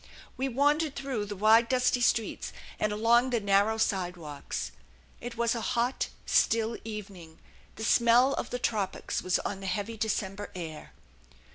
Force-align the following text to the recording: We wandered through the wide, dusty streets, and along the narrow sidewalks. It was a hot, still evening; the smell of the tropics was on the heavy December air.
We 0.35 0.49
wandered 0.49 0.95
through 0.95 1.25
the 1.25 1.35
wide, 1.35 1.69
dusty 1.69 2.01
streets, 2.01 2.51
and 2.79 2.91
along 2.91 3.29
the 3.29 3.39
narrow 3.39 3.77
sidewalks. 3.77 4.71
It 5.19 5.37
was 5.37 5.53
a 5.53 5.61
hot, 5.61 6.07
still 6.25 6.75
evening; 6.83 7.37
the 7.75 7.83
smell 7.83 8.33
of 8.33 8.49
the 8.49 8.57
tropics 8.57 9.21
was 9.21 9.37
on 9.37 9.59
the 9.59 9.67
heavy 9.67 9.97
December 9.97 10.49
air. 10.55 10.93